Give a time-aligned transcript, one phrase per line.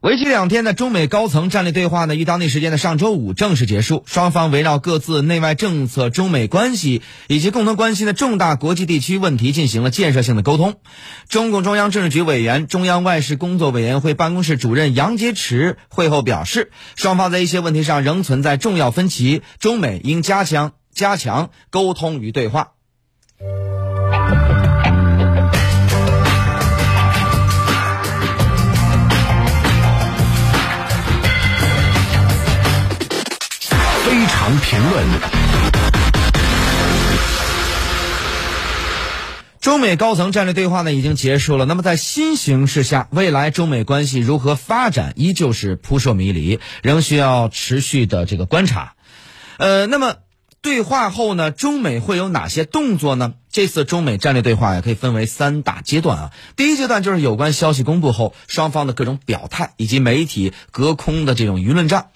[0.00, 4.02] 为期两天的中美高层战略对话呢，于当地时间的上周五正式结束。
[4.06, 10.76] 双方围绕各自内外政策、中美关系以及共同关心的重大国际地区问题进行了建设性的沟通。
[11.28, 22.70] 中共中央政治局委员、中央外事工作委员会办公室主任杨洁篪会后表示，双方在一些问题上仍存在重要分歧，中美应加强加强沟通与对话。
[34.58, 35.06] 评论。
[39.60, 41.66] 中美高层战略对话呢已经结束了。
[41.66, 48.94] 那么在新形势下，未来中美关系如何发展，依旧是扑朔迷离，仍需要持续的这个观察。
[49.58, 50.14] 呃，那么。
[50.62, 53.32] 对话后呢，中美会有哪些动作呢？
[53.50, 56.32] 这次中美战略对话呀，可以分为三大阶段啊。
[56.54, 62.08] 第一阶段就是有关消息公布后，双方的各种表态以及媒体隔空的这种舆论战，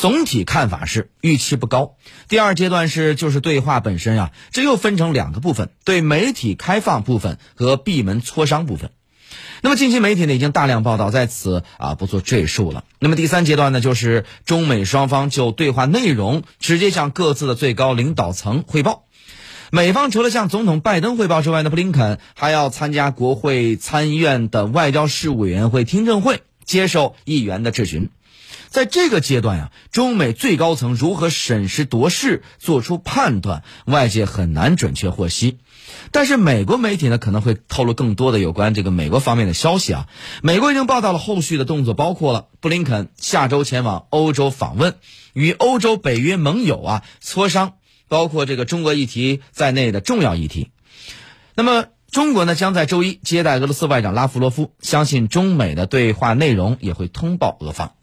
[0.00, 1.96] 总体看法是预期不高。
[2.26, 8.92] 第二阶段是就是对话本身啊，这又分成两个部分：对媒体开放部分和闭门磋商部分。
[9.60, 12.84] 那么近期媒体呢已经大量报道，在此啊不做赘述了。
[12.98, 19.04] 那么第三阶段呢，就是中美双方就对话内容直接向各自的最高领导层汇报。
[19.70, 28.08] 美方除了向总统拜登汇报之外呢，布林肯还要参加国会参议院的外交事务委员会听证会，接受议员的质询。
[28.70, 35.58] 在这个阶段呀，中美最高层如何审时度势做出判断，外界很难准确获悉。
[36.12, 40.08] 但是美国媒体呢可能会透露更多的有关这个美国方面的消息啊。
[40.40, 44.94] 美国已经报道了后续的动作，包括了布林肯下周前往欧洲访问，
[45.32, 47.72] 与欧洲北约盟友啊磋商，
[48.06, 50.70] 包括这个中国议题在内的重要议题。
[51.56, 57.94] 那么中国呢将在周一接待俄罗斯外长拉夫罗夫，相信中美的对话内容也会通报俄方。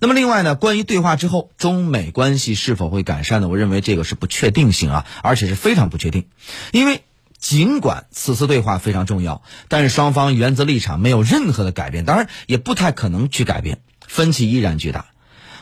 [0.00, 3.48] 那么另外呢，关于对话之后中美关系是否会改善呢？
[3.48, 6.26] 我认为这个是不确定性啊，而且是非常不确定。
[6.72, 7.02] 因为
[7.38, 15.06] 尽管此次对话非常重要，但是双方原则立场没有任何的改变，当然也不太可能去改变，分歧依然巨大。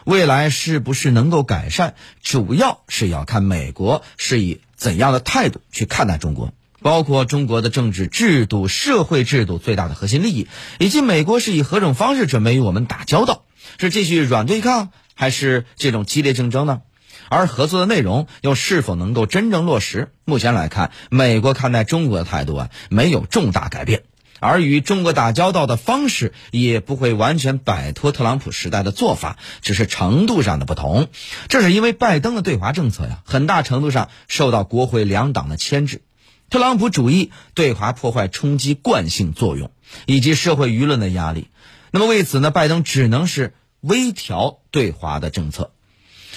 [0.04, 10.48] 未来是不是能够改善，主要是要看美国是以怎样的态度去看待中国，包括中国的政治制度、社会制度最大的核心利益，
[10.80, 13.44] 以及美国是以何种方式准备与我们打交道。
[13.78, 16.82] 是继续软对抗，还是这种激烈竞争呢？
[17.28, 20.12] 而合作的内容又是否能够真正落实？
[20.24, 24.02] 目前来看，美国看待中国的态度啊，没有重大改变，
[24.38, 31.08] 而与中国打交道的方式也不会完全摆脱特朗普时代的做法，只是程度上的不同。
[31.48, 36.02] 这是因为拜登的对华政策呀，很大程度上受到国会两党的牵制，
[36.50, 39.70] 特朗普主义对华破坏冲击惯性作用，
[40.06, 41.48] 以及社会舆论的压力。
[41.92, 43.54] 那么为此呢，拜登只能是。
[43.82, 45.72] 微调对华的政策，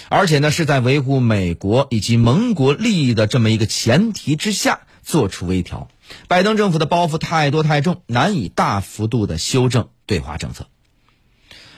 [0.10, 5.88] 而且呢是在维护美国以及盟国利益的这么一个前提之下做出微调。
[6.28, 10.68] 拜登政府的包袱太多太重，难以大幅度的修正对华政策。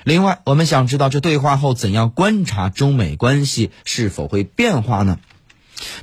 [0.03, 5.19] 另外，我们想知道这对话后怎样观察中美关系是否会变化呢？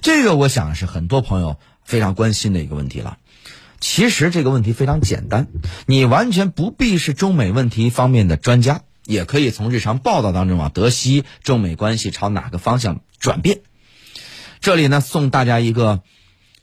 [0.03, 3.17] 这个我想是很多朋友非常关心的一个问题了。
[3.81, 5.49] 其实这个问题非常简单，
[5.87, 8.83] 你完全不必是中美问题方面的专家。
[9.05, 13.61] 也可以从日常报道当中啊得悉中美关系朝哪个方向转变。
[14.61, 16.03] 这里呢送大家一个，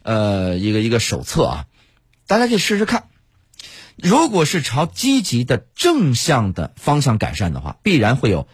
[0.03, 1.65] 呃，一个一个手册啊，
[2.27, 3.09] 大家可以试试看。
[3.95, 8.47] 如果是朝积极的正向的方向改善的话，必然会有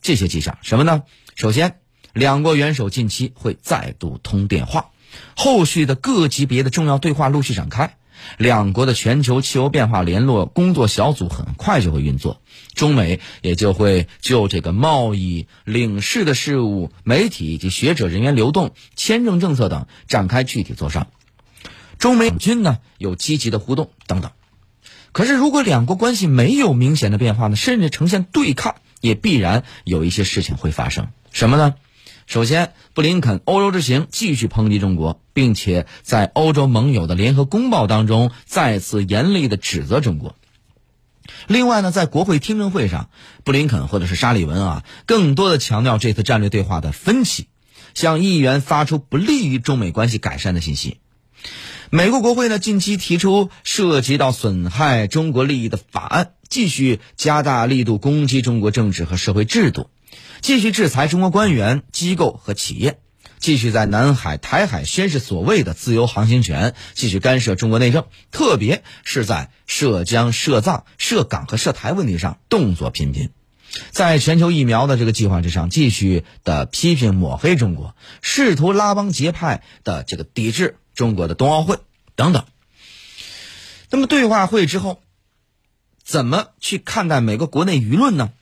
[0.00, 0.58] 这些迹象。
[0.62, 1.02] 什么呢？
[1.34, 1.80] 首先，
[2.12, 4.90] 两国元首近期会再度通电话，
[5.34, 7.96] 后续的各级别的重要对话陆续展开。
[8.38, 12.40] 两国的全球气候变化联络工作小组很快就会运作，
[12.74, 21.08] 中美也就会就这个贸易、领事的事务、媒体以及学者人员流动、签证政策等展开具体磋商。
[21.98, 24.32] 中美军呢有积极的互动等等。
[25.12, 31.08] 可是，如果两国关系没有明显的变化呢，甚至呈现对抗，也必然有一些事情会发生。
[31.32, 31.74] 什么呢？
[32.26, 40.36] 首先，布林肯欧洲之行继续抨击中国，并且在欧洲盟友的联合公报当中再次严厉的指责中国。
[41.46, 43.10] 另外呢，在国会听证会上，
[43.44, 47.46] 布林肯或者是沙利文啊，更多的强调这次战略对话的分歧，
[47.94, 50.98] 向议员发出不利于中美关系改善的信息。
[51.90, 59.90] 美国国会呢，近期提出涉及到损害中国利益的法案，继续加大力度攻击中国政治和社会制度。
[60.40, 62.98] 继续制裁中国官员、机构和企业，
[63.38, 73.30] 继续在南海、台海宣示所谓的自由航行权，继续干涉中国内政，特别是在涉疆、涉藏、涉港和涉台问题上动作频频。
[73.90, 81.78] 在全球疫苗的这个计划之上，继续的批评抹黑中国，试图拉帮结派的这个抵制中国的冬奥会
[82.14, 82.44] 等等。
[83.90, 85.00] 那么对话会之后，
[86.04, 88.32] 怎么去看待美国国内舆论呢？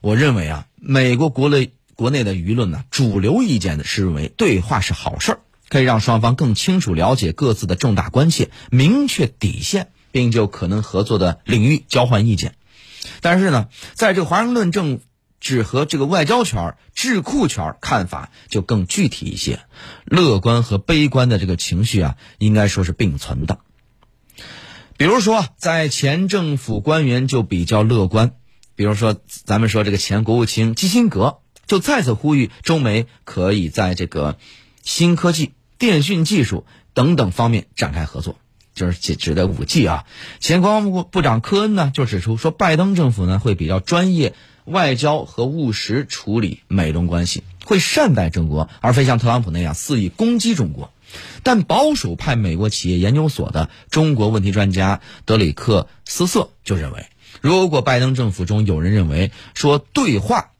[0.00, 12.54] 我认为啊，美国国内国内的舆论呢，主流意见呢是认为对话是好事儿，可以让双方更清楚了解各自的重大关切，明确底线，并就可能合作的领域交换意见。
[13.20, 15.00] 但是呢，在这个华盛顿政
[15.38, 19.60] 治和这个外交圈、智库圈看法就更具体一些，
[20.06, 23.58] 乐观和悲观的这个情绪啊，应该说是并存的。
[24.96, 28.32] 比如说，在前政府官员就比较乐观，
[28.80, 34.38] 比如说咱们说这个前国务卿基辛格就再次呼吁中美可以在这个
[34.82, 38.38] 新科技、电讯技术等等方面展开合作。
[38.72, 40.06] 就是指指的五 G 啊，
[40.38, 44.32] 前国防部部长科恩呢就指出说，拜登政府呢会比较专业
[44.64, 50.90] 外交和务实处理美中关系，会善待中国，而非像特朗普那样肆意攻击中国。
[51.42, 57.04] 但保守派美国企业研究所的中国问题专家德里克斯瑟就认为，
[57.40, 60.50] 如果拜登政府中有人认为说对话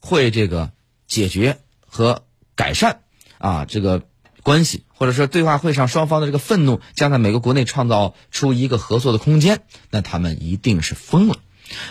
[0.00, 0.70] 会这个
[1.06, 3.00] 解决和改善
[3.38, 4.02] 啊这个。
[4.42, 9.60] 关系，或者说对话会上双方的这个愤怒，将在美国国内创造出一个合作的空间，
[9.90, 11.36] 那他们一定是疯了。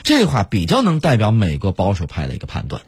[0.01, 2.81] 这话比较能代表美国保守派的一个判断。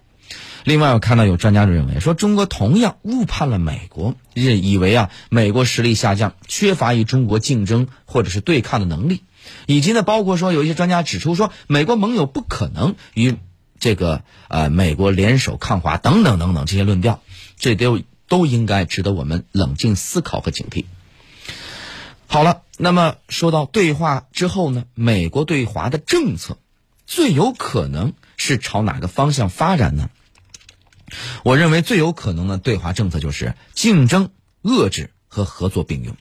[0.63, 9.21] 另外，我看到有专家就认为说，中国同样误判了美国，认以为啊美国实力下降，缺乏与中国竞争或者是对抗的能力，
[9.65, 13.38] 以及呢，包括说有一些专家指出说，美国盟友不可能与
[13.80, 17.21] 这个呃美国联手抗华等等等等这些论调，
[17.57, 18.01] 这都。
[18.31, 20.86] 都应该值得我们冷静思考和警惕。
[22.27, 26.57] 好了，那么说到对话之后呢，美国对华的政策
[27.06, 30.09] 最有可能是朝哪个方向发展呢？
[31.44, 34.30] 我认为最有可能的对华政策就是竞争、
[34.63, 36.15] 遏制和合作并用。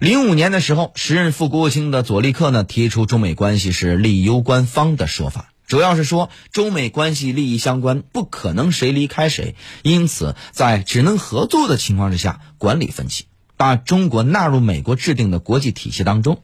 [0.00, 5.52] 零五年的时候，时任副国务卿的佐利克呢提出中美关系是利益攸关方的说法。
[5.66, 13.26] 主要是说中美关系利益相关，不可能谁离开谁，因此在只能合作的情况之下管理分歧，
[13.58, 16.40] 把中国纳入美国制定的国际体系当中。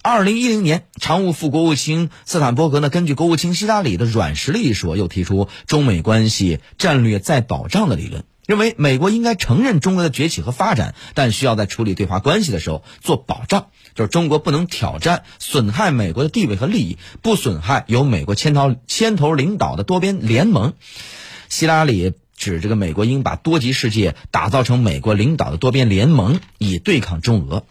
[0.00, 8.24] 二零一零年，常务副国务卿斯坦伯格呢，根据国务卿希拉里的软实力说，又提出中美关系战略再保障的理论。
[8.48, 20.72] 认为美国应该承认中国的崛起和发展，但需要在处理对华关系的时候做保障，就是中国不能挑战、损害美国的地位和利益，不损害由美国牵头牵头领导的多边联盟。
[21.50, 27.66] 希拉里指这个美国应把多极世界打造成美国领导的多边联盟，以对抗中俄。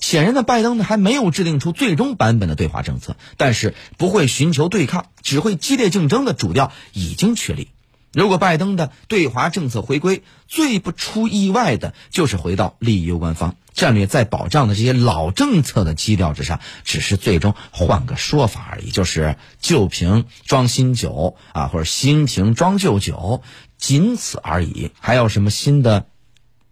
[0.00, 7.66] 显然呢，拜登呢还没有制定出最终版本的对华政策，但是不会寻求对抗，只会激烈竞争的主调已经确立。
[8.12, 23.42] 如果拜登的对华政策回归，最不出意外的就是回到利益攸关方、战略在保障的这些老政策的基调之上，只是最终换个说法而已，就是旧瓶装新酒啊，或者新瓶装旧酒，
[23.78, 24.90] 仅此而已。
[24.98, 26.06] 还有什么新的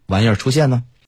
[0.06, 0.82] 玩意儿出现呢？